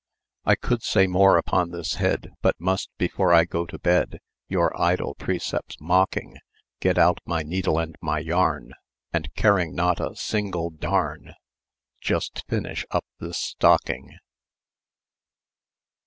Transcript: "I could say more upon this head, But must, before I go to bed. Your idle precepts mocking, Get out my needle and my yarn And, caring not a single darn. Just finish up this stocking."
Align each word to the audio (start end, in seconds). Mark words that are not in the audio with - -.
"I 0.45 0.55
could 0.55 0.81
say 0.81 1.05
more 1.05 1.37
upon 1.37 1.69
this 1.69 1.93
head, 2.01 2.31
But 2.41 2.55
must, 2.59 2.89
before 2.97 3.31
I 3.31 3.45
go 3.45 3.67
to 3.67 3.77
bed. 3.77 4.17
Your 4.47 4.75
idle 4.81 5.13
precepts 5.13 5.77
mocking, 5.79 6.37
Get 6.79 6.97
out 6.97 7.19
my 7.23 7.43
needle 7.43 7.77
and 7.77 7.95
my 8.01 8.17
yarn 8.17 8.71
And, 9.13 9.31
caring 9.35 9.75
not 9.75 9.99
a 9.99 10.15
single 10.15 10.71
darn. 10.71 11.35
Just 11.99 12.43
finish 12.47 12.83
up 12.89 13.05
this 13.19 13.37
stocking." 13.37 14.17